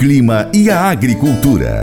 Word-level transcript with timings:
clima 0.00 0.50
e 0.54 0.70
a 0.70 0.84
agricultura. 0.84 1.82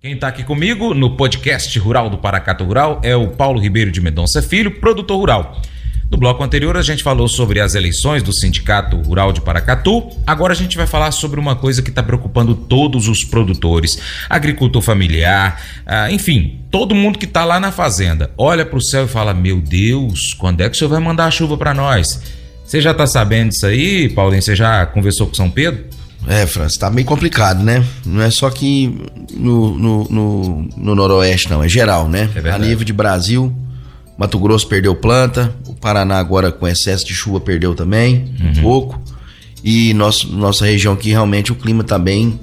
Quem 0.00 0.14
está 0.14 0.26
aqui 0.26 0.42
comigo 0.42 0.92
no 0.92 1.16
podcast 1.16 1.78
Rural 1.78 2.10
do 2.10 2.18
Paracato 2.18 2.64
Rural 2.64 3.00
é 3.04 3.14
o 3.14 3.28
Paulo 3.28 3.60
Ribeiro 3.60 3.92
de 3.92 4.00
Mendonça 4.00 4.42
Filho, 4.42 4.80
produtor 4.80 5.16
rural. 5.16 5.62
No 6.10 6.18
bloco 6.18 6.42
anterior 6.42 6.76
a 6.76 6.82
gente 6.82 7.04
falou 7.04 7.28
sobre 7.28 7.60
as 7.60 7.76
eleições 7.76 8.24
do 8.24 8.32
Sindicato 8.32 8.96
Rural 9.02 9.32
de 9.32 9.40
Paracatu. 9.40 10.08
Agora 10.26 10.52
a 10.52 10.56
gente 10.56 10.76
vai 10.76 10.86
falar 10.86 11.12
sobre 11.12 11.38
uma 11.38 11.54
coisa 11.54 11.80
que 11.80 11.90
está 11.90 12.02
preocupando 12.02 12.52
todos 12.52 13.06
os 13.06 13.22
produtores, 13.22 14.00
agricultor 14.28 14.82
familiar, 14.82 15.62
ah, 15.86 16.10
enfim, 16.10 16.62
todo 16.72 16.92
mundo 16.92 17.20
que 17.20 17.24
está 17.24 17.44
lá 17.44 17.60
na 17.60 17.70
fazenda. 17.70 18.32
Olha 18.36 18.66
para 18.66 18.78
o 18.78 18.82
céu 18.82 19.04
e 19.04 19.08
fala: 19.08 19.32
Meu 19.32 19.60
Deus, 19.60 20.34
quando 20.34 20.62
é 20.62 20.68
que 20.68 20.74
o 20.74 20.78
senhor 20.78 20.90
vai 20.90 21.00
mandar 21.00 21.26
a 21.26 21.30
chuva 21.30 21.56
para 21.56 21.72
nós? 21.72 22.20
Você 22.66 22.80
já 22.80 22.90
está 22.90 23.06
sabendo 23.06 23.50
disso 23.50 23.66
aí, 23.66 24.08
Paulinho? 24.08 24.42
Você 24.42 24.56
já 24.56 24.84
conversou 24.86 25.26
com 25.26 25.34
São 25.34 25.48
Pedro? 25.50 25.84
É, 26.26 26.44
França, 26.46 26.80
tá 26.80 26.90
meio 26.90 27.06
complicado, 27.06 27.62
né? 27.62 27.84
Não 28.04 28.20
é 28.20 28.30
só 28.30 28.46
aqui 28.48 29.00
no, 29.32 29.78
no, 29.78 30.04
no, 30.10 30.68
no 30.76 30.94
Noroeste, 30.96 31.48
não, 31.48 31.62
é 31.62 31.68
geral, 31.68 32.08
né? 32.08 32.28
É 32.34 32.50
a 32.50 32.58
nível 32.58 32.84
de 32.84 32.92
Brasil, 32.92 33.54
Mato 34.18 34.36
Grosso 34.38 34.66
perdeu 34.66 34.94
planta, 34.96 35.54
o 35.68 35.74
Paraná 35.74 36.18
agora 36.18 36.50
com 36.50 36.66
excesso 36.66 37.06
de 37.06 37.14
chuva 37.14 37.38
perdeu 37.38 37.74
também, 37.74 38.34
um 38.40 38.46
Uhum. 38.46 38.62
pouco. 38.62 39.00
E 39.62 39.94
nosso, 39.94 40.32
nossa 40.32 40.64
região 40.66 40.94
aqui 40.94 41.10
realmente 41.10 41.52
o 41.52 41.54
clima 41.54 41.84
tá 41.84 41.98
bem 41.98 42.40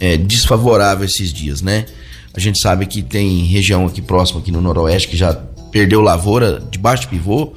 é, 0.00 0.16
desfavorável 0.16 1.04
esses 1.04 1.30
dias, 1.32 1.60
né? 1.60 1.84
A 2.32 2.40
gente 2.40 2.58
sabe 2.60 2.86
que 2.86 3.02
tem 3.02 3.44
região 3.44 3.84
aqui 3.84 4.00
próxima, 4.00 4.40
aqui 4.40 4.50
no 4.50 4.60
Noroeste, 4.62 5.08
que 5.08 5.16
já 5.16 5.34
perdeu 5.70 6.00
lavoura 6.00 6.62
debaixo 6.70 7.02
de 7.02 7.08
pivô. 7.08 7.52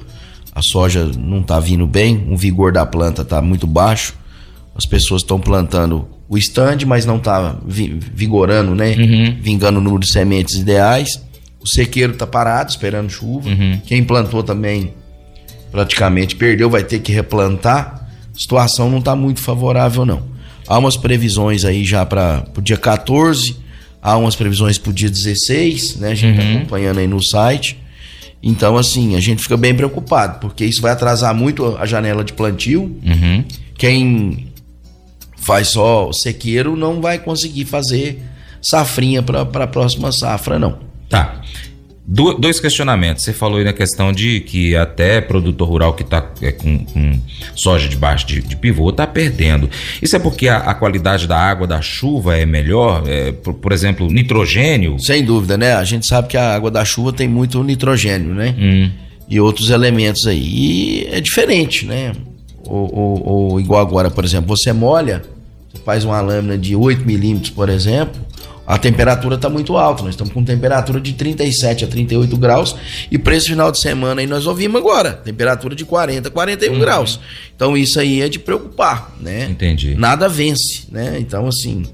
A 0.54 0.60
soja 0.62 1.10
não 1.18 1.42
tá 1.42 1.58
vindo 1.58 1.86
bem, 1.86 2.26
o 2.30 2.36
vigor 2.36 2.72
da 2.72 2.84
planta 2.84 3.24
tá 3.24 3.40
muito 3.40 3.66
baixo. 3.66 4.14
As 4.74 4.84
pessoas 4.86 5.22
estão 5.22 5.38
plantando 5.40 6.06
o 6.28 6.36
stand, 6.38 6.78
mas 6.86 7.04
não 7.06 7.18
tá 7.18 7.56
vi- 7.66 7.98
vigorando, 8.14 8.74
né? 8.74 8.92
Vingando 9.40 9.78
o 9.78 9.82
número 9.82 10.00
de 10.00 10.10
sementes 10.12 10.54
ideais. 10.56 11.22
O 11.60 11.66
sequeiro 11.68 12.14
tá 12.14 12.26
parado, 12.26 12.70
esperando 12.70 13.10
chuva. 13.10 13.48
Quem 13.86 14.02
plantou 14.04 14.42
também 14.42 14.92
praticamente 15.70 16.36
perdeu, 16.36 16.68
vai 16.68 16.82
ter 16.82 16.98
que 17.00 17.12
replantar. 17.12 18.08
A 18.34 18.38
situação 18.38 18.90
não 18.90 19.00
tá 19.00 19.14
muito 19.14 19.40
favorável, 19.40 20.04
não. 20.04 20.22
Há 20.66 20.78
umas 20.78 20.96
previsões 20.96 21.64
aí 21.64 21.84
já 21.84 22.04
para 22.06 22.44
o 22.56 22.60
dia 22.60 22.76
14, 22.76 23.56
há 24.00 24.16
umas 24.16 24.36
previsões 24.36 24.78
para 24.78 24.90
o 24.90 24.92
dia 24.92 25.10
16, 25.10 25.96
né? 25.96 26.10
A 26.10 26.14
gente 26.14 26.36
tá 26.36 26.42
acompanhando 26.58 26.98
aí 26.98 27.06
no 27.06 27.22
site. 27.22 27.78
Então, 28.42 28.76
assim, 28.76 29.14
a 29.14 29.20
gente 29.20 29.42
fica 29.42 29.56
bem 29.56 29.74
preocupado, 29.74 30.40
porque 30.40 30.64
isso 30.64 30.82
vai 30.82 30.90
atrasar 30.90 31.34
muito 31.34 31.76
a 31.76 31.86
janela 31.86 32.24
de 32.24 32.32
plantio. 32.32 32.82
Uhum. 33.04 33.44
Quem 33.78 34.52
faz 35.36 35.68
só 35.68 36.10
sequeiro 36.12 36.76
não 36.76 37.00
vai 37.00 37.18
conseguir 37.18 37.64
fazer 37.64 38.22
safrinha 38.60 39.22
para 39.22 39.42
a 39.42 39.66
próxima 39.66 40.10
safra, 40.10 40.58
não. 40.58 40.78
Tá. 41.08 41.40
Do- 42.04 42.34
dois 42.34 42.58
questionamentos. 42.58 43.22
Você 43.24 43.32
falou 43.32 43.58
aí 43.58 43.64
na 43.64 43.72
questão 43.72 44.12
de 44.12 44.40
que 44.40 44.74
até 44.76 45.20
produtor 45.20 45.68
rural 45.68 45.94
que 45.94 46.02
está 46.02 46.20
com, 46.20 46.84
com 46.84 47.20
soja 47.54 47.88
debaixo 47.88 48.26
de, 48.26 48.40
de 48.42 48.56
pivô 48.56 48.90
está 48.90 49.06
perdendo. 49.06 49.70
Isso 50.02 50.16
é 50.16 50.18
porque 50.18 50.48
a, 50.48 50.56
a 50.58 50.74
qualidade 50.74 51.28
da 51.28 51.38
água 51.38 51.66
da 51.66 51.80
chuva 51.80 52.36
é 52.36 52.44
melhor? 52.44 53.04
É, 53.06 53.30
por, 53.30 53.54
por 53.54 53.70
exemplo, 53.72 54.10
nitrogênio? 54.10 54.98
Sem 54.98 55.24
dúvida, 55.24 55.56
né? 55.56 55.74
A 55.74 55.84
gente 55.84 56.06
sabe 56.06 56.26
que 56.28 56.36
a 56.36 56.54
água 56.54 56.70
da 56.70 56.84
chuva 56.84 57.12
tem 57.12 57.28
muito 57.28 57.62
nitrogênio, 57.62 58.34
né? 58.34 58.54
Hum, 58.58 58.90
E 59.28 59.40
outros 59.40 59.70
elementos 59.70 60.26
aí. 60.26 60.42
E 60.42 61.06
é 61.12 61.20
diferente, 61.20 61.86
né? 61.86 62.12
Ou, 62.64 62.92
ou- 62.94 63.28
ou 63.28 63.60
igual 63.60 63.80
agora, 63.80 64.10
por 64.10 64.24
exemplo, 64.24 64.48
você 64.56 64.72
molha, 64.72 65.22
você 65.72 65.80
faz 65.84 66.04
uma 66.04 66.20
lâmina 66.20 66.58
de 66.58 66.74
8 66.74 67.04
milímetros, 67.06 67.50
por 67.50 67.68
exemplo, 67.68 68.20
a 68.72 68.78
temperatura 68.78 69.34
está 69.34 69.50
muito 69.50 69.76
alta. 69.76 70.02
Nós 70.02 70.14
estamos 70.14 70.32
com 70.32 70.42
temperatura 70.42 70.98
de 70.98 71.12
37 71.12 71.84
a 71.84 71.86
38 71.86 72.34
graus. 72.38 72.74
E 73.10 73.18
para 73.18 73.36
esse 73.36 73.48
final 73.48 73.70
de 73.70 73.78
semana 73.78 74.22
aí 74.22 74.26
nós 74.26 74.46
ouvimos 74.46 74.80
agora, 74.80 75.12
temperatura 75.12 75.74
de 75.74 75.84
40 75.84 76.28
a 76.28 76.30
41 76.30 76.78
graus. 76.78 77.20
Então 77.54 77.76
isso 77.76 78.00
aí 78.00 78.22
é 78.22 78.30
de 78.30 78.38
preocupar, 78.38 79.14
né? 79.20 79.44
Entendi. 79.50 79.94
Nada 79.94 80.26
vence, 80.26 80.86
né? 80.90 81.18
Então, 81.18 81.46
assim, 81.46 81.84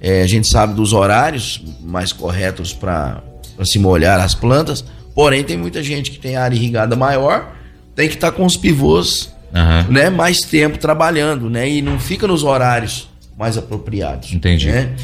é, 0.00 0.22
a 0.22 0.26
gente 0.26 0.48
sabe 0.48 0.72
dos 0.72 0.94
horários 0.94 1.62
mais 1.82 2.14
corretos 2.14 2.72
para 2.72 3.22
se 3.62 3.78
molhar 3.78 4.18
as 4.18 4.34
plantas, 4.34 4.82
porém 5.14 5.44
tem 5.44 5.58
muita 5.58 5.82
gente 5.82 6.10
que 6.10 6.18
tem 6.18 6.34
área 6.34 6.56
irrigada 6.56 6.96
maior, 6.96 7.54
tem 7.94 8.08
que 8.08 8.14
estar 8.14 8.32
com 8.32 8.46
os 8.46 8.56
pivôs 8.56 9.30
aham. 9.54 9.86
né, 9.90 10.08
mais 10.08 10.40
tempo 10.40 10.78
trabalhando, 10.78 11.50
né? 11.50 11.68
E 11.68 11.82
não 11.82 12.00
fica 12.00 12.26
nos 12.26 12.42
horários 12.42 13.06
mais 13.36 13.58
apropriados. 13.58 14.32
Entendi. 14.32 14.68
Né? 14.68 14.94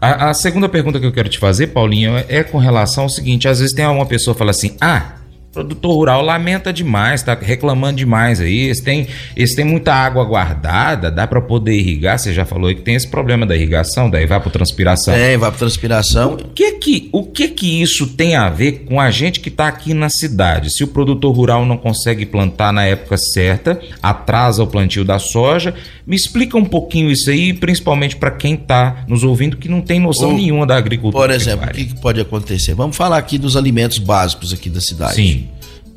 A, 0.00 0.30
a 0.30 0.34
segunda 0.34 0.68
pergunta 0.68 1.00
que 1.00 1.06
eu 1.06 1.12
quero 1.12 1.28
te 1.28 1.38
fazer, 1.38 1.68
Paulinho, 1.68 2.16
é, 2.28 2.44
com 2.44 2.58
relação 2.58 3.04
ao 3.04 3.10
seguinte: 3.10 3.48
às 3.48 3.58
vezes 3.58 3.74
tem 3.74 3.86
uma 3.86 4.06
pessoa 4.06 4.34
que 4.34 4.38
fala 4.38 4.50
assim, 4.50 4.76
ah. 4.80 5.17
Produtor 5.52 5.92
rural 5.92 6.22
lamenta 6.22 6.72
demais, 6.72 7.22
tá 7.22 7.36
reclamando 7.40 7.96
demais 7.96 8.38
aí. 8.40 8.66
Eles 8.66 8.80
têm, 8.80 9.06
eles 9.34 9.54
têm 9.54 9.64
muita 9.64 9.94
água 9.94 10.22
guardada, 10.24 11.10
dá 11.10 11.26
para 11.26 11.40
poder 11.40 11.74
irrigar. 11.74 12.18
Você 12.18 12.34
já 12.34 12.44
falou 12.44 12.68
aí 12.68 12.74
que 12.74 12.82
tem 12.82 12.94
esse 12.94 13.08
problema 13.08 13.46
da 13.46 13.56
irrigação, 13.56 14.10
da 14.10 14.20
evapotranspiração. 14.20 15.14
É, 15.14 15.36
vai 15.38 15.50
para 15.50 15.58
transpiração. 15.58 16.34
O 16.34 16.36
que 16.36 16.72
que, 16.72 17.08
o 17.12 17.24
que 17.24 17.48
que 17.48 17.82
isso 17.82 18.06
tem 18.08 18.36
a 18.36 18.50
ver 18.50 18.84
com 18.84 19.00
a 19.00 19.10
gente 19.10 19.40
que 19.40 19.48
está 19.48 19.68
aqui 19.68 19.94
na 19.94 20.10
cidade? 20.10 20.70
Se 20.70 20.84
o 20.84 20.88
produtor 20.88 21.34
rural 21.34 21.64
não 21.64 21.78
consegue 21.78 22.26
plantar 22.26 22.72
na 22.72 22.84
época 22.84 23.16
certa, 23.16 23.80
atrasa 24.02 24.62
o 24.62 24.66
plantio 24.66 25.04
da 25.04 25.18
soja, 25.18 25.74
me 26.06 26.14
explica 26.14 26.56
um 26.56 26.64
pouquinho 26.64 27.10
isso 27.10 27.30
aí, 27.30 27.54
principalmente 27.54 28.16
para 28.16 28.30
quem 28.30 28.54
está 28.54 29.04
nos 29.08 29.24
ouvindo 29.24 29.56
que 29.56 29.68
não 29.68 29.80
tem 29.80 29.98
noção 29.98 30.30
Ou, 30.30 30.36
nenhuma 30.36 30.66
da 30.66 30.76
agricultura. 30.76 31.26
Por 31.26 31.34
exemplo, 31.34 31.66
o 31.66 31.72
que, 31.72 31.86
que 31.86 32.00
pode 32.00 32.20
acontecer? 32.20 32.74
Vamos 32.74 32.96
falar 32.96 33.18
aqui 33.18 33.38
dos 33.38 33.56
alimentos 33.56 33.98
básicos 33.98 34.52
aqui 34.52 34.68
da 34.68 34.80
cidade. 34.80 35.14
Sim. 35.14 35.47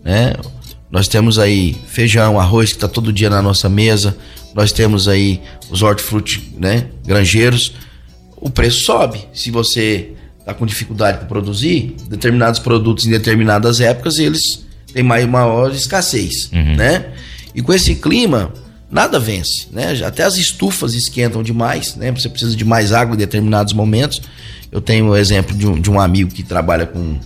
Né? 0.03 0.33
Nós 0.89 1.07
temos 1.07 1.39
aí 1.39 1.75
feijão, 1.87 2.39
arroz 2.39 2.69
que 2.69 2.75
está 2.75 2.87
todo 2.87 3.13
dia 3.13 3.29
na 3.29 3.41
nossa 3.41 3.69
mesa. 3.69 4.17
Nós 4.53 4.71
temos 4.71 5.07
aí 5.07 5.41
os 5.69 5.81
hortifruti, 5.81 6.53
né? 6.57 6.87
Granjeiros. 7.05 7.73
O 8.35 8.49
preço 8.49 8.83
sobe. 8.83 9.25
Se 9.33 9.49
você 9.51 10.11
está 10.39 10.53
com 10.53 10.65
dificuldade 10.65 11.19
para 11.19 11.27
produzir, 11.27 11.95
determinados 12.09 12.59
produtos 12.59 13.05
em 13.05 13.11
determinadas 13.11 13.79
épocas 13.79 14.19
eles 14.19 14.65
têm 14.93 15.03
mais, 15.03 15.25
maior 15.25 15.71
escassez, 15.71 16.49
né? 16.51 17.13
E 17.55 17.61
com 17.61 17.71
esse 17.73 17.95
clima 17.95 18.51
nada 18.89 19.19
vence, 19.19 19.67
né? 19.71 19.93
Até 20.05 20.23
as 20.23 20.35
estufas 20.35 20.93
esquentam 20.93 21.41
demais, 21.41 21.95
né? 21.95 22.11
Você 22.11 22.27
precisa 22.27 22.55
de 22.55 22.65
mais 22.65 22.91
água 22.91 23.15
em 23.15 23.17
determinados 23.17 23.73
momentos. 23.73 24.21
Eu 24.71 24.81
tenho 24.81 25.07
o 25.07 25.15
exemplo 25.15 25.55
de 25.55 25.67
um, 25.67 25.79
de 25.79 25.89
um 25.89 25.99
amigo 25.99 26.31
que 26.31 26.43
trabalha 26.43 26.85
com 26.85 27.17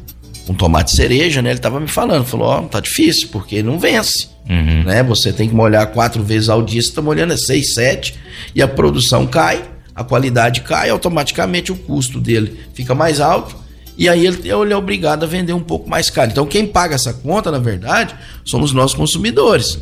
um 0.48 0.54
tomate 0.54 0.96
cereja, 0.96 1.42
né? 1.42 1.52
Ele 1.52 1.60
tava 1.60 1.80
me 1.80 1.88
falando, 1.88 2.26
falou, 2.26 2.48
ó, 2.48 2.62
tá 2.62 2.80
difícil, 2.80 3.30
porque 3.32 3.64
não 3.64 3.80
vence, 3.80 4.28
Uhum. 4.50 4.84
né? 4.84 5.02
Você 5.04 5.34
tem 5.34 5.50
que 5.50 5.56
molhar 5.56 5.88
quatro 5.88 6.24
vezes 6.24 6.50
ao 6.50 6.62
dia, 6.62 6.82
você 6.82 6.92
tá 6.92 7.02
molhando 7.02 7.34
é 7.34 7.38
seis, 7.38 7.74
sete, 7.74 8.16
e 8.54 8.62
a 8.62 8.68
produção 8.68 9.26
cai, 9.26 9.64
a 9.96 10.04
qualidade 10.04 10.62
cai, 10.62 10.90
automaticamente 10.90 11.72
o 11.72 11.76
custo 11.76 12.20
dele 12.20 12.60
fica 12.74 12.94
mais 12.94 13.20
alto, 13.20 13.56
e 13.98 14.08
aí 14.10 14.26
ele, 14.28 14.40
ele 14.48 14.74
é 14.74 14.78
obrigado 14.78 15.24
a 15.24 15.28
vender 15.28 15.54
um 15.54 15.62
pouco 15.62 15.90
mais 15.90 16.10
caro. 16.10 16.30
Então 16.30 16.46
quem 16.46 16.68
paga 16.68 16.96
essa 16.96 17.14
conta, 17.14 17.50
na 17.50 17.60
verdade, 17.60 18.14
somos 18.44 18.72
nós 18.74 18.94
consumidores, 18.94 19.80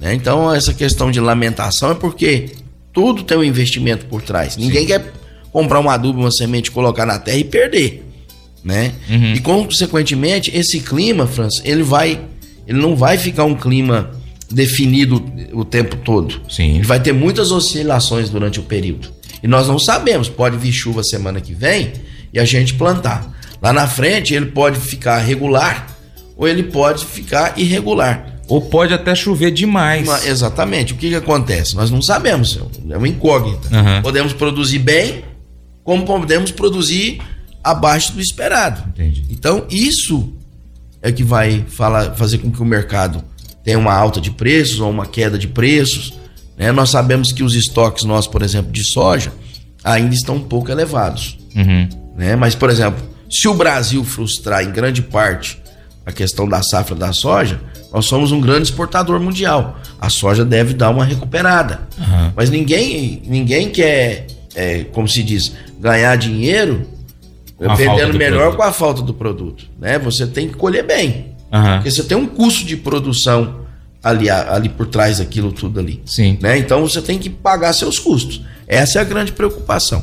né? 0.00 0.12
Então 0.14 0.52
essa 0.52 0.74
questão 0.74 1.10
de 1.10 1.20
lamentação 1.20 1.92
é 1.92 1.94
porque 1.94 2.50
tudo 2.92 3.22
tem 3.22 3.38
um 3.38 3.44
investimento 3.44 4.04
por 4.06 4.20
trás. 4.20 4.56
Ninguém 4.58 4.84
quer 4.84 5.10
comprar 5.50 5.80
um 5.80 5.88
adubo, 5.88 6.20
uma 6.20 6.30
semente, 6.32 6.70
colocar 6.70 7.06
na 7.06 7.18
terra 7.18 7.38
e 7.38 7.44
perder 7.44 8.01
né? 8.64 8.92
E 9.34 9.40
consequentemente 9.40 10.50
esse 10.54 10.80
clima, 10.80 11.26
França, 11.26 11.60
ele 11.64 11.82
vai, 11.82 12.20
ele 12.66 12.78
não 12.78 12.94
vai 12.96 13.18
ficar 13.18 13.44
um 13.44 13.54
clima 13.54 14.10
definido 14.50 15.24
o 15.52 15.64
tempo 15.64 15.96
todo. 15.96 16.40
Sim. 16.48 16.76
Ele 16.76 16.84
vai 16.86 17.00
ter 17.00 17.12
muitas 17.12 17.50
oscilações 17.50 18.28
durante 18.28 18.60
o 18.60 18.62
período. 18.62 19.08
E 19.42 19.48
nós 19.48 19.66
não 19.66 19.78
sabemos, 19.78 20.28
pode 20.28 20.56
vir 20.56 20.72
chuva 20.72 21.02
semana 21.02 21.40
que 21.40 21.52
vem 21.54 21.92
e 22.32 22.38
a 22.38 22.44
gente 22.44 22.74
plantar. 22.74 23.32
Lá 23.60 23.72
na 23.72 23.86
frente 23.86 24.34
ele 24.34 24.46
pode 24.46 24.78
ficar 24.78 25.18
regular 25.18 25.86
ou 26.36 26.46
ele 26.46 26.62
pode 26.64 27.04
ficar 27.04 27.58
irregular. 27.58 28.28
Ou 28.48 28.60
pode 28.60 28.92
até 28.92 29.14
chover 29.14 29.50
demais. 29.50 30.06
Uma- 30.06 30.26
exatamente. 30.26 30.92
O 30.92 30.96
que, 30.96 31.08
que 31.08 31.14
acontece? 31.14 31.74
Nós 31.74 31.90
não 31.90 32.02
sabemos. 32.02 32.58
É 32.90 32.96
uma 32.96 33.08
incógnita. 33.08 33.68
Aham. 33.74 34.02
Podemos 34.02 34.32
produzir 34.32 34.78
bem, 34.80 35.24
como 35.82 36.04
podemos 36.04 36.50
produzir 36.50 37.20
abaixo 37.62 38.12
do 38.12 38.20
esperado. 38.20 38.82
Entendi. 38.88 39.24
Então, 39.30 39.64
isso 39.70 40.32
é 41.00 41.10
que 41.12 41.22
vai 41.24 41.64
falar, 41.68 42.14
fazer 42.14 42.38
com 42.38 42.50
que 42.50 42.60
o 42.62 42.64
mercado 42.64 43.22
tenha 43.64 43.78
uma 43.78 43.92
alta 43.94 44.20
de 44.20 44.30
preços 44.30 44.80
ou 44.80 44.90
uma 44.90 45.06
queda 45.06 45.38
de 45.38 45.48
preços. 45.48 46.14
né? 46.56 46.72
Nós 46.72 46.90
sabemos 46.90 47.32
que 47.32 47.42
os 47.42 47.54
estoques 47.54 48.04
nossos, 48.04 48.30
por 48.30 48.42
exemplo, 48.42 48.72
de 48.72 48.84
soja, 48.84 49.32
ainda 49.84 50.14
estão 50.14 50.36
um 50.36 50.42
pouco 50.42 50.70
elevados. 50.70 51.38
Uhum. 51.54 51.88
né? 52.16 52.34
Mas, 52.36 52.54
por 52.54 52.70
exemplo, 52.70 53.02
se 53.30 53.48
o 53.48 53.54
Brasil 53.54 54.02
frustrar 54.04 54.62
em 54.62 54.70
grande 54.70 55.02
parte 55.02 55.60
a 56.04 56.12
questão 56.12 56.48
da 56.48 56.62
safra 56.62 56.94
da 56.96 57.12
soja, 57.12 57.60
Nós 57.92 58.06
somos 58.06 58.32
um 58.32 58.40
grande 58.40 58.62
exportador 58.68 59.20
mundial. 59.20 59.78
A 60.00 60.08
soja 60.08 60.44
deve 60.46 60.72
dar 60.72 60.88
uma 60.88 61.04
recuperada. 61.04 61.82
Uhum. 61.98 62.32
Mas 62.34 62.48
ninguém, 62.48 63.20
ninguém 63.26 63.68
quer, 63.68 64.26
é, 64.54 64.84
como 64.92 65.06
se 65.06 65.22
diz, 65.22 65.52
ganhar 65.78 66.16
dinheiro 66.16 66.86
vendendo 67.76 68.18
melhor 68.18 68.40
produto. 68.40 68.56
com 68.56 68.62
a 68.62 68.72
falta 68.72 69.02
do 69.02 69.14
produto. 69.14 69.64
Né? 69.78 69.98
Você 69.98 70.26
tem 70.26 70.48
que 70.48 70.54
colher 70.54 70.84
bem. 70.84 71.32
Uhum. 71.52 71.74
Porque 71.74 71.90
você 71.90 72.04
tem 72.04 72.16
um 72.16 72.26
custo 72.26 72.64
de 72.64 72.76
produção 72.76 73.62
ali, 74.02 74.28
ali 74.28 74.68
por 74.68 74.86
trás 74.86 75.18
daquilo 75.18 75.52
tudo 75.52 75.78
ali. 75.78 76.02
Sim. 76.04 76.38
Né? 76.40 76.58
Então 76.58 76.80
você 76.80 77.00
tem 77.00 77.18
que 77.18 77.30
pagar 77.30 77.72
seus 77.72 77.98
custos. 77.98 78.42
Essa 78.66 78.98
é 78.98 79.02
a 79.02 79.04
grande 79.04 79.32
preocupação. 79.32 80.02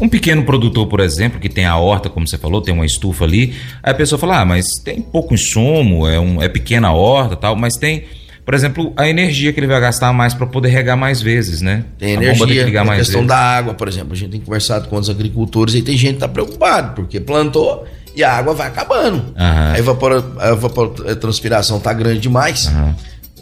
Um 0.00 0.08
pequeno 0.08 0.44
produtor, 0.44 0.86
por 0.86 1.00
exemplo, 1.00 1.40
que 1.40 1.48
tem 1.48 1.64
a 1.64 1.76
horta, 1.76 2.10
como 2.10 2.26
você 2.26 2.36
falou, 2.36 2.60
tem 2.60 2.74
uma 2.74 2.84
estufa 2.84 3.24
ali, 3.24 3.54
aí 3.82 3.92
a 3.92 3.94
pessoa 3.94 4.18
fala: 4.18 4.40
ah, 4.40 4.44
mas 4.44 4.66
tem 4.84 5.00
pouco 5.00 5.34
insumo, 5.34 6.06
é, 6.06 6.20
um, 6.20 6.42
é 6.42 6.48
pequena 6.48 6.88
a 6.88 6.92
horta 6.92 7.36
tal, 7.36 7.56
mas 7.56 7.74
tem. 7.76 8.04
Por 8.44 8.54
exemplo, 8.54 8.92
a 8.96 9.08
energia 9.08 9.52
que 9.52 9.60
ele 9.60 9.68
vai 9.68 9.80
gastar 9.80 10.12
mais 10.12 10.34
para 10.34 10.46
poder 10.46 10.68
regar 10.68 10.96
mais 10.96 11.22
vezes, 11.22 11.60
né? 11.60 11.84
Tem 11.96 12.10
a 12.10 12.12
energia, 12.14 12.64
tem, 12.64 12.72
que 12.72 12.76
a 12.76 12.96
questão 12.96 13.20
vezes. 13.20 13.28
da 13.28 13.38
água, 13.38 13.74
por 13.74 13.86
exemplo. 13.86 14.12
A 14.12 14.16
gente 14.16 14.30
tem 14.32 14.40
conversado 14.40 14.88
com 14.88 14.96
os 14.96 15.08
agricultores 15.08 15.74
e 15.74 15.82
tem 15.82 15.96
gente 15.96 16.10
que 16.10 16.16
está 16.16 16.28
preocupado, 16.28 16.94
porque 16.94 17.20
plantou 17.20 17.86
e 18.16 18.24
a 18.24 18.32
água 18.32 18.52
vai 18.52 18.66
acabando. 18.66 19.18
Uhum. 19.18 19.34
A, 19.36 19.78
evapora, 19.78 20.24
a 20.38 20.48
evapotranspiração 20.50 21.78
está 21.78 21.92
grande 21.92 22.18
demais. 22.18 22.66
Uhum. 22.66 22.94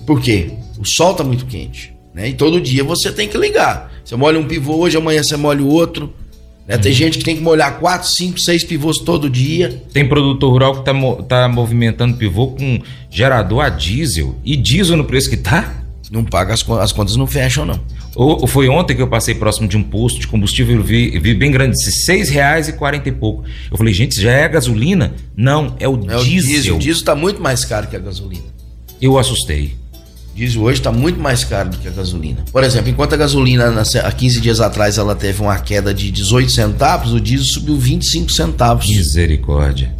Por 0.06 0.20
quê? 0.20 0.50
O 0.79 0.85
sol 0.85 1.12
está 1.12 1.25
muito 1.25 1.46
quente. 1.46 1.94
Né? 2.14 2.29
E 2.29 2.35
todo 2.35 2.61
dia 2.61 2.85
você 2.85 3.11
tem 3.11 3.29
que 3.29 3.38
ligar. 3.38 3.91
Você 4.05 4.17
molha 4.17 4.38
um 4.38 4.44
pivô 4.44 4.76
hoje, 4.76 4.96
amanhã 4.96 5.23
você 5.23 5.37
molha 5.37 5.62
o 5.62 5.69
outro. 5.69 6.12
Né? 6.76 6.78
Tem 6.78 6.93
gente 6.93 7.19
que 7.19 7.25
tem 7.25 7.37
que 7.37 7.43
molhar 7.43 7.78
4, 7.78 8.08
5, 8.08 8.38
6 8.38 8.64
pivôs 8.64 8.99
todo 8.99 9.28
dia. 9.28 9.82
Tem 9.93 10.06
produtor 10.06 10.50
rural 10.50 10.75
que 10.75 10.90
está 10.90 11.22
tá 11.25 11.49
movimentando 11.49 12.17
pivô 12.17 12.49
com 12.49 12.81
gerador 13.11 13.64
a 13.64 13.69
diesel. 13.69 14.37
E 14.44 14.56
diesel 14.56 14.96
no 14.96 15.05
preço 15.05 15.28
que 15.28 15.37
tá? 15.37 15.82
Não 16.11 16.25
paga, 16.25 16.55
as, 16.55 16.69
as 16.69 16.93
contas 16.93 17.17
não 17.17 17.26
fecham, 17.26 17.64
não. 17.64 17.81
Ou, 18.17 18.46
foi 18.46 18.69
ontem 18.69 18.96
que 18.96 19.02
eu 19.02 19.06
passei 19.06 19.34
próximo 19.34 19.69
de 19.69 19.76
um 19.76 19.82
posto 19.82 20.20
de 20.20 20.26
combustível, 20.26 20.76
eu 20.76 20.82
vi, 20.82 21.17
vi 21.20 21.34
bem 21.34 21.50
grande, 21.50 21.81
seis 22.05 22.28
reais 22.28 22.69
e 22.69 22.72
quarenta 22.72 23.08
e 23.08 23.12
pouco. 23.12 23.44
Eu 23.70 23.76
falei, 23.76 23.94
gente, 23.94 24.20
já 24.20 24.32
é 24.32 24.44
a 24.44 24.49
gasolina? 24.49 25.14
Não, 25.37 25.76
é 25.78 25.88
o 25.88 25.94
é 25.94 25.99
diesel. 25.99 26.19
O 26.19 26.25
diesel. 26.25 26.76
O 26.76 26.78
diesel 26.78 27.00
está 27.00 27.14
muito 27.14 27.40
mais 27.40 27.64
caro 27.64 27.87
que 27.87 27.96
a 27.96 28.00
gasolina. 28.00 28.44
Eu 29.00 29.19
assustei 29.19 29.75
diesel 30.41 30.63
hoje 30.63 30.81
está 30.81 30.91
muito 30.91 31.21
mais 31.21 31.45
caro 31.45 31.69
do 31.69 31.77
que 31.77 31.87
a 31.87 31.91
gasolina. 31.91 32.43
Por 32.51 32.65
exemplo, 32.65 32.89
enquanto 32.89 33.13
a 33.13 33.17
gasolina 33.17 33.83
há 34.03 34.13
15 34.13 34.41
dias 34.41 34.61
atrás 34.61 34.97
ela 34.97 35.15
teve 35.15 35.43
uma 35.43 35.59
queda 35.59 35.93
de 35.93 36.11
18 36.11 36.51
centavos, 36.51 37.13
o 37.13 37.21
diesel 37.21 37.45
subiu 37.45 37.77
25 37.77 38.33
centavos. 38.33 38.89
Misericórdia. 38.89 39.95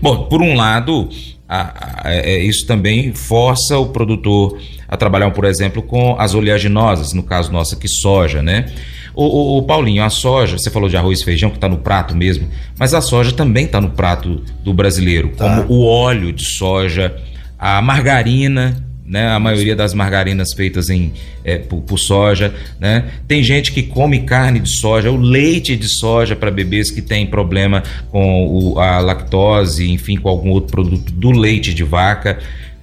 Bom, 0.00 0.24
por 0.24 0.42
um 0.42 0.54
lado, 0.54 1.08
a, 1.48 2.06
a, 2.06 2.14
é, 2.14 2.42
isso 2.42 2.66
também 2.66 3.14
força 3.14 3.78
o 3.78 3.86
produtor 3.86 4.58
a 4.86 4.96
trabalhar, 4.96 5.30
por 5.30 5.46
exemplo, 5.46 5.82
com 5.82 6.16
as 6.18 6.34
oleaginosas, 6.34 7.14
no 7.14 7.22
caso 7.22 7.50
nosso 7.50 7.74
aqui, 7.74 7.88
soja, 7.88 8.42
né? 8.42 8.66
O, 9.14 9.24
o, 9.24 9.58
o, 9.58 9.62
Paulinho, 9.62 10.04
a 10.04 10.10
soja, 10.10 10.58
você 10.58 10.70
falou 10.70 10.88
de 10.88 10.96
arroz 10.98 11.20
e 11.20 11.24
feijão 11.24 11.48
que 11.48 11.56
está 11.56 11.68
no 11.68 11.78
prato 11.78 12.14
mesmo, 12.14 12.46
mas 12.78 12.92
a 12.92 13.00
soja 13.00 13.32
também 13.32 13.64
está 13.64 13.80
no 13.80 13.90
prato 13.90 14.42
do 14.62 14.72
brasileiro, 14.74 15.32
tá. 15.36 15.62
como 15.64 15.72
o 15.72 15.86
óleo 15.86 16.30
de 16.32 16.44
soja, 16.44 17.14
a 17.58 17.80
margarina, 17.80 18.91
né? 19.12 19.28
A 19.28 19.38
maioria 19.38 19.76
das 19.76 19.92
margarinas 19.92 20.54
feitas 20.54 20.88
em, 20.88 21.12
é, 21.44 21.58
por, 21.58 21.82
por, 21.82 21.98
soja, 21.98 22.54
né? 22.80 23.10
Tem 23.28 23.42
gente 23.42 23.70
que 23.70 23.82
come 23.82 24.20
carne 24.20 24.58
de 24.58 24.70
soja, 24.70 25.10
o 25.10 25.18
leite 25.18 25.76
de 25.76 25.86
soja 25.86 26.34
para 26.34 26.50
bebês 26.50 26.90
que 26.90 27.02
tem 27.02 27.26
problema 27.26 27.82
com 28.10 28.46
o, 28.46 28.80
a 28.80 29.00
lactose, 29.00 29.90
enfim, 29.90 30.16
com 30.16 30.30
algum 30.30 30.48
outro 30.48 30.72
produto 30.72 31.12
do 31.12 31.30
leite 31.30 31.74
de 31.74 31.84
vaca. 31.84 32.38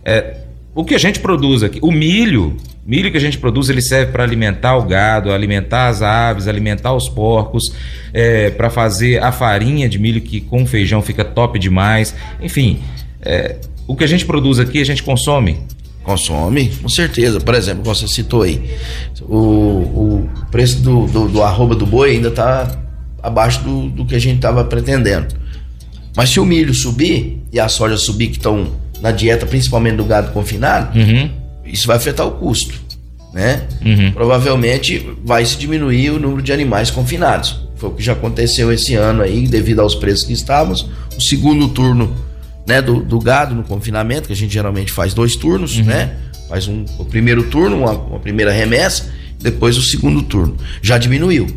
É, 0.06 0.36
o 0.76 0.86
que 0.86 0.94
a 0.94 1.00
gente 1.00 1.20
produz 1.20 1.64
aqui, 1.64 1.80
o 1.82 1.92
milho, 1.92 2.56
milho 2.86 3.10
que 3.10 3.18
a 3.18 3.22
gente 3.22 3.40
produz, 3.40 3.68
ele 3.68 3.82
serve 3.82 4.12
para 4.12 4.24
alimentar 4.24 4.78
o 4.78 4.84
gado, 4.84 5.32
alimentar 5.32 5.88
as 5.88 6.04
aves, 6.04 6.48
alimentar 6.48 6.94
os 6.94 7.10
porcos, 7.10 7.74
é, 8.14 8.52
para 8.52 8.70
fazer 8.70 9.24
a 9.24 9.32
farinha 9.32 9.90
de 9.90 9.98
milho 9.98 10.22
que 10.22 10.40
com 10.40 10.64
feijão 10.68 11.02
fica 11.02 11.26
top 11.26 11.58
demais. 11.58 12.16
Enfim, 12.40 12.82
é, 13.20 13.56
o 13.88 13.96
que 13.96 14.04
a 14.04 14.08
gente 14.08 14.28
produz 14.28 14.60
aqui, 14.60 14.80
a 14.80 14.86
gente 14.86 15.02
consome 15.02 15.58
Consome, 16.04 16.70
com 16.82 16.90
certeza. 16.90 17.40
Por 17.40 17.54
exemplo, 17.54 17.84
você 17.84 18.08
citou 18.08 18.44
aí, 18.44 18.62
o, 19.22 19.38
o 19.38 20.30
preço 20.50 20.80
do, 20.80 21.06
do, 21.08 21.28
do 21.28 21.44
arroba 21.44 21.76
do 21.76 21.86
boi 21.86 22.12
ainda 22.12 22.30
está 22.30 22.80
abaixo 23.22 23.62
do, 23.64 23.90
do 23.90 24.06
que 24.06 24.16
a 24.16 24.20
gente 24.20 24.38
estava 24.38 24.64
pretendendo. 24.64 25.28
Mas 26.16 26.30
se 26.30 26.40
o 26.40 26.46
milho 26.46 26.74
subir 26.74 27.44
e 27.52 27.60
a 27.60 27.68
soja 27.68 27.98
subir, 27.98 28.28
que 28.28 28.38
estão 28.38 28.72
na 29.02 29.12
dieta 29.12 29.46
principalmente 29.46 29.96
do 29.96 30.06
gado 30.06 30.32
confinado, 30.32 30.98
uhum. 30.98 31.30
isso 31.66 31.88
vai 31.88 31.98
afetar 31.98 32.28
o 32.28 32.32
custo. 32.32 32.80
Né? 33.34 33.64
Uhum. 33.86 34.12
Provavelmente 34.12 35.06
vai 35.24 35.46
se 35.46 35.56
diminuir 35.58 36.10
o 36.10 36.20
número 36.20 36.42
de 36.42 36.52
animais 36.52 36.90
confinados. 36.90 37.68
Foi 37.76 37.90
o 37.90 37.94
que 37.94 38.04
já 38.04 38.14
aconteceu 38.14 38.72
esse 38.72 38.96
ano 38.96 39.22
aí, 39.22 39.48
devido 39.48 39.80
aos 39.80 39.96
preços 39.96 40.26
que 40.26 40.34
estávamos. 40.34 40.90
O 41.16 41.22
segundo 41.22 41.70
turno 41.70 42.14
né, 42.70 42.84
do, 42.84 43.02
do 43.02 43.20
gado 43.20 43.56
no 43.56 43.64
confinamento, 43.64 44.28
que 44.28 44.34
a 44.34 44.36
gente 44.36 44.54
geralmente 44.54 44.92
faz 44.92 45.12
dois 45.12 45.36
turnos, 45.36 45.76
uhum. 45.78 45.86
né? 45.86 46.16
Faz 46.48 46.68
um, 46.68 46.86
o 47.00 47.06
primeiro 47.06 47.50
turno, 47.50 47.80
uma, 47.80 47.94
uma, 47.94 48.20
primeira 48.20 48.52
remessa, 48.52 49.12
depois 49.40 49.76
o 49.76 49.82
segundo 49.82 50.22
turno. 50.22 50.56
Já 50.80 51.00
diminuiu. 51.00 51.48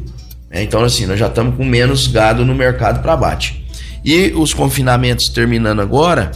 Né? 0.50 0.62
Então, 0.62 0.82
assim, 0.82 1.04
nós 1.04 1.18
já 1.18 1.26
estamos 1.26 1.54
com 1.54 1.66
menos 1.66 2.06
gado 2.06 2.46
no 2.46 2.54
mercado 2.54 3.02
para 3.02 3.12
abate. 3.12 3.62
E 4.02 4.32
os 4.34 4.54
confinamentos 4.54 5.28
terminando 5.28 5.80
agora, 5.80 6.32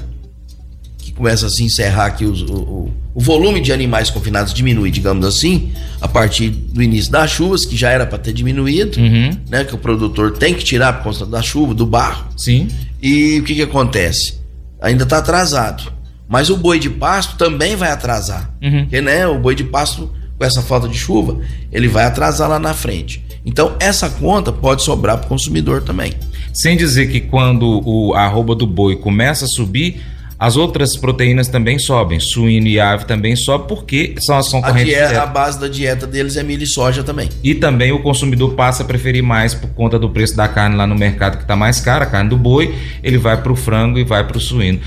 que 0.98 1.10
começa 1.10 1.46
a 1.46 1.50
se 1.50 1.64
encerrar 1.64 2.04
aqui 2.04 2.26
os, 2.26 2.42
o, 2.42 2.90
o, 3.14 3.20
volume 3.20 3.62
de 3.62 3.72
animais 3.72 4.10
confinados 4.10 4.52
diminui, 4.52 4.90
digamos 4.90 5.24
assim, 5.24 5.72
a 6.02 6.06
partir 6.06 6.50
do 6.50 6.82
início 6.82 7.10
das 7.10 7.30
chuvas, 7.30 7.64
que 7.64 7.78
já 7.78 7.88
era 7.90 8.04
para 8.04 8.18
ter 8.18 8.34
diminuído, 8.34 9.00
uhum. 9.00 9.30
né? 9.48 9.64
Que 9.64 9.74
o 9.74 9.78
produtor 9.78 10.32
tem 10.32 10.52
que 10.52 10.62
tirar 10.62 10.92
por 10.92 11.04
conta 11.04 11.24
da 11.24 11.40
chuva, 11.40 11.72
do 11.72 11.86
barro. 11.86 12.26
Sim. 12.36 12.68
E 13.02 13.40
o 13.40 13.42
que 13.42 13.54
que 13.54 13.62
acontece? 13.62 14.45
Ainda 14.86 15.04
está 15.04 15.18
atrasado. 15.18 15.92
Mas 16.28 16.50
o 16.50 16.56
boi 16.56 16.78
de 16.78 16.90
pasto 16.90 17.36
também 17.36 17.76
vai 17.76 17.90
atrasar. 17.90 18.52
Uhum. 18.62 18.82
Porque, 18.82 19.00
né, 19.00 19.26
o 19.26 19.38
boi 19.38 19.54
de 19.54 19.64
pasto, 19.64 20.12
com 20.38 20.44
essa 20.44 20.62
falta 20.62 20.88
de 20.88 20.96
chuva, 20.96 21.40
ele 21.70 21.88
vai 21.88 22.04
atrasar 22.04 22.48
lá 22.48 22.58
na 22.58 22.74
frente. 22.74 23.24
Então, 23.44 23.76
essa 23.78 24.08
conta 24.10 24.52
pode 24.52 24.82
sobrar 24.82 25.18
para 25.18 25.26
o 25.26 25.28
consumidor 25.28 25.82
também. 25.82 26.12
Sem 26.52 26.76
dizer 26.76 27.10
que 27.10 27.20
quando 27.20 27.82
o 27.84 28.14
arroba 28.14 28.54
do 28.54 28.66
boi 28.66 28.96
começa 28.96 29.44
a 29.44 29.48
subir, 29.48 30.02
as 30.38 30.56
outras 30.56 30.96
proteínas 30.96 31.48
também 31.48 31.78
sobem, 31.78 32.20
suíno 32.20 32.66
e 32.66 32.78
ave 32.78 33.06
também 33.06 33.34
sobem, 33.34 33.66
porque 33.66 34.14
são 34.18 34.36
as. 34.36 34.52
A, 34.52 34.70
dieta, 34.70 35.22
a 35.22 35.26
base 35.26 35.58
da 35.58 35.66
dieta 35.66 36.06
deles 36.06 36.36
é 36.36 36.42
milho 36.42 36.62
e 36.62 36.66
soja 36.66 37.02
também. 37.02 37.28
E 37.42 37.54
também 37.54 37.92
o 37.92 38.02
consumidor 38.02 38.54
passa 38.54 38.82
a 38.82 38.86
preferir 38.86 39.22
mais 39.22 39.54
por 39.54 39.70
conta 39.70 39.98
do 39.98 40.10
preço 40.10 40.36
da 40.36 40.46
carne 40.46 40.76
lá 40.76 40.86
no 40.86 40.94
mercado 40.94 41.36
que 41.36 41.44
está 41.44 41.56
mais 41.56 41.80
cara, 41.80 42.04
a 42.04 42.06
carne 42.06 42.30
do 42.30 42.36
boi, 42.36 42.74
ele 43.02 43.16
vai 43.16 43.40
para 43.40 43.52
o 43.52 43.56
frango 43.56 43.98
e 43.98 44.04
vai 44.04 44.26
para 44.26 44.36
o 44.36 44.40
suíno. 44.40 44.80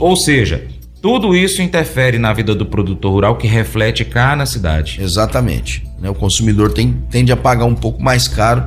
Ou 0.00 0.16
seja, 0.16 0.66
tudo 1.02 1.36
isso 1.36 1.60
interfere 1.60 2.18
na 2.18 2.32
vida 2.32 2.54
do 2.54 2.64
produtor 2.64 3.12
rural 3.12 3.36
que 3.36 3.46
reflete 3.46 4.06
cá 4.06 4.34
na 4.34 4.46
cidade. 4.46 4.98
Exatamente. 5.02 5.86
Né? 6.00 6.08
O 6.08 6.14
consumidor 6.14 6.72
tem, 6.72 6.94
tende 7.10 7.30
a 7.30 7.36
pagar 7.36 7.66
um 7.66 7.74
pouco 7.74 8.02
mais 8.02 8.26
caro 8.26 8.64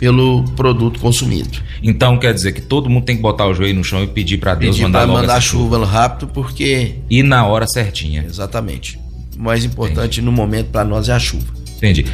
pelo 0.00 0.42
produto 0.56 0.98
consumido. 0.98 1.58
Então 1.82 2.18
quer 2.18 2.32
dizer 2.32 2.52
que 2.52 2.62
todo 2.62 2.88
mundo 2.88 3.04
tem 3.04 3.16
que 3.16 3.22
botar 3.22 3.46
o 3.46 3.52
joelho 3.52 3.76
no 3.76 3.84
chão 3.84 4.02
e 4.02 4.06
pedir 4.06 4.38
para 4.38 4.54
Deus 4.54 4.76
pedir 4.76 4.84
mandar, 4.84 5.06
mandar 5.06 5.40
chuva, 5.42 5.76
chuva 5.76 5.86
rápido 5.86 6.26
porque 6.32 6.94
e 7.10 7.22
na 7.22 7.46
hora 7.46 7.66
certinha. 7.66 8.24
Exatamente. 8.26 8.98
O 9.38 9.42
mais 9.42 9.62
importante 9.62 10.20
Entendi. 10.20 10.22
no 10.22 10.32
momento 10.32 10.68
para 10.70 10.86
nós 10.86 11.10
é 11.10 11.12
a 11.12 11.18
chuva. 11.18 11.46
Entendi. 11.76 12.06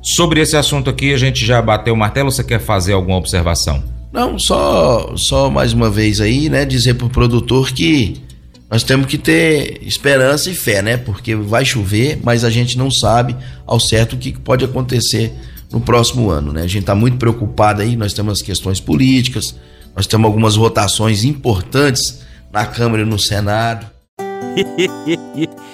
Sobre 0.00 0.40
esse 0.40 0.56
assunto 0.56 0.88
aqui 0.88 1.12
a 1.12 1.16
gente 1.16 1.44
já 1.44 1.60
bateu 1.60 1.92
o 1.92 1.96
martelo. 1.96 2.30
Você 2.30 2.44
quer 2.44 2.60
fazer 2.60 2.92
alguma 2.92 3.16
observação? 3.16 3.82
Não, 4.12 4.38
só 4.38 5.14
só 5.16 5.50
mais 5.50 5.72
uma 5.72 5.90
vez 5.90 6.20
aí, 6.20 6.48
né, 6.48 6.64
dizer 6.64 6.94
pro 6.94 7.10
produtor 7.10 7.72
que 7.72 8.22
nós 8.70 8.84
temos 8.84 9.06
que 9.06 9.18
ter 9.18 9.80
esperança 9.82 10.50
e 10.50 10.54
fé, 10.54 10.82
né? 10.82 10.96
Porque 10.96 11.34
vai 11.34 11.64
chover, 11.64 12.20
mas 12.22 12.44
a 12.44 12.50
gente 12.50 12.78
não 12.78 12.92
sabe 12.92 13.36
ao 13.66 13.80
certo 13.80 14.12
o 14.12 14.16
que 14.16 14.32
pode 14.38 14.64
acontecer 14.64 15.32
no 15.72 15.80
próximo 15.80 16.30
ano. 16.30 16.52
Né? 16.52 16.62
A 16.62 16.66
gente 16.66 16.80
está 16.80 16.94
muito 16.94 17.16
preocupado 17.16 17.82
aí, 17.82 17.96
nós 17.96 18.12
temos 18.12 18.34
as 18.34 18.42
questões 18.42 18.80
políticas, 18.80 19.54
nós 19.94 20.06
temos 20.06 20.26
algumas 20.26 20.56
votações 20.56 21.24
importantes 21.24 22.22
na 22.52 22.66
Câmara 22.66 23.02
e 23.02 23.06
no 23.06 23.18
Senado. 23.18 23.86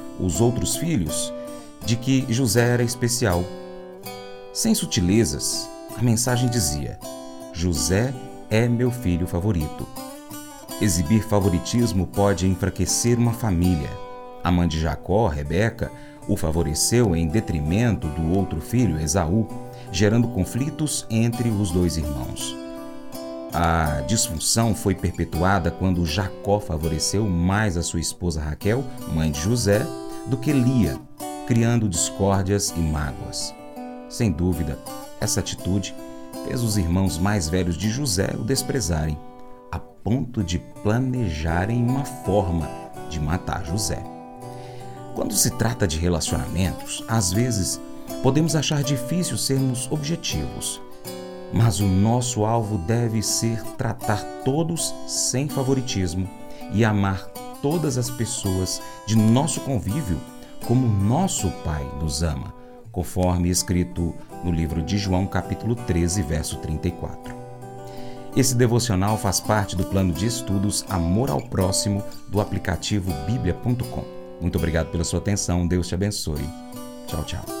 os 0.19 0.41
outros 0.41 0.75
filhos 0.75 1.33
de 1.85 1.95
que 1.95 2.25
José 2.29 2.73
era 2.73 2.83
especial. 2.83 3.43
Sem 4.53 4.75
sutilezas, 4.75 5.69
a 5.97 6.01
mensagem 6.01 6.49
dizia: 6.49 6.99
José 7.53 8.13
é 8.49 8.67
meu 8.67 8.91
filho 8.91 9.27
favorito. 9.27 9.87
Exibir 10.81 11.23
favoritismo 11.23 12.07
pode 12.07 12.47
enfraquecer 12.47 13.17
uma 13.17 13.33
família 13.33 13.89
a 14.43 14.51
mãe 14.51 14.67
de 14.67 14.79
Jacó, 14.79 15.27
Rebeca, 15.27 15.91
o 16.27 16.35
favoreceu 16.35 17.15
em 17.15 17.27
detrimento 17.27 18.07
do 18.07 18.37
outro 18.37 18.59
filho, 18.59 18.99
Esaú, 18.99 19.47
gerando 19.91 20.27
conflitos 20.29 21.05
entre 21.09 21.49
os 21.49 21.71
dois 21.71 21.97
irmãos. 21.97 22.55
A 23.53 24.01
disfunção 24.07 24.73
foi 24.73 24.95
perpetuada 24.95 25.69
quando 25.69 26.05
Jacó 26.05 26.59
favoreceu 26.59 27.27
mais 27.27 27.75
a 27.75 27.83
sua 27.83 27.99
esposa 27.99 28.41
Raquel, 28.41 28.83
mãe 29.13 29.29
de 29.29 29.41
José, 29.41 29.85
do 30.27 30.37
que 30.37 30.53
Lia, 30.53 30.97
criando 31.47 31.89
discórdias 31.89 32.73
e 32.77 32.79
mágoas. 32.79 33.53
Sem 34.09 34.31
dúvida, 34.31 34.79
essa 35.19 35.41
atitude 35.41 35.93
fez 36.45 36.63
os 36.63 36.77
irmãos 36.77 37.17
mais 37.17 37.49
velhos 37.49 37.77
de 37.77 37.89
José 37.89 38.33
o 38.39 38.43
desprezarem, 38.43 39.19
a 39.69 39.77
ponto 39.77 40.41
de 40.43 40.57
planejarem 40.81 41.83
uma 41.83 42.05
forma 42.05 42.69
de 43.09 43.19
matar 43.19 43.65
José. 43.65 44.01
Quando 45.13 45.33
se 45.33 45.51
trata 45.51 45.85
de 45.85 45.99
relacionamentos, 45.99 47.03
às 47.05 47.33
vezes 47.33 47.81
podemos 48.23 48.55
achar 48.55 48.81
difícil 48.81 49.37
sermos 49.37 49.91
objetivos, 49.91 50.79
mas 51.53 51.79
o 51.79 51.85
nosso 51.85 52.45
alvo 52.45 52.77
deve 52.77 53.21
ser 53.21 53.61
tratar 53.77 54.23
todos 54.45 54.93
sem 55.07 55.49
favoritismo 55.49 56.29
e 56.73 56.85
amar 56.85 57.25
todas 57.61 57.97
as 57.97 58.09
pessoas 58.09 58.81
de 59.05 59.15
nosso 59.15 59.61
convívio 59.61 60.17
como 60.65 60.87
nosso 60.87 61.49
Pai 61.63 61.85
nos 61.99 62.23
ama, 62.23 62.53
conforme 62.91 63.49
escrito 63.49 64.13
no 64.43 64.51
livro 64.51 64.81
de 64.81 64.97
João, 64.97 65.25
capítulo 65.25 65.75
13, 65.75 66.21
verso 66.21 66.57
34. 66.57 67.41
Esse 68.35 68.55
devocional 68.55 69.17
faz 69.17 69.39
parte 69.39 69.75
do 69.75 69.83
plano 69.83 70.13
de 70.13 70.25
estudos 70.25 70.85
Amor 70.89 71.29
ao 71.29 71.41
Próximo 71.41 72.01
do 72.29 72.39
aplicativo 72.39 73.11
bíblia.com. 73.25 74.05
Muito 74.39 74.57
obrigado 74.57 74.89
pela 74.89 75.03
sua 75.03 75.19
atenção. 75.19 75.67
Deus 75.67 75.87
te 75.87 75.95
abençoe. 75.95 76.49
Tchau, 77.07 77.23
tchau. 77.25 77.60